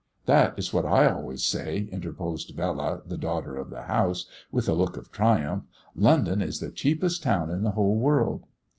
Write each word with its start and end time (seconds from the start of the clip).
"That 0.25 0.57
is 0.57 0.73
what 0.73 0.83
I 0.83 1.07
always 1.07 1.45
say," 1.45 1.87
interposed 1.91 2.57
Bella, 2.57 3.03
the 3.05 3.19
daughter 3.19 3.55
of 3.55 3.69
the 3.69 3.83
house, 3.83 4.25
with 4.51 4.67
a 4.67 4.73
look 4.73 4.97
of 4.97 5.11
triumph, 5.11 5.65
"London 5.95 6.41
is 6.41 6.59
the 6.59 6.71
cheapest 6.71 7.21
town 7.21 7.51
in 7.51 7.61
the 7.61 7.69
whole 7.77 7.97
world." 7.99 8.47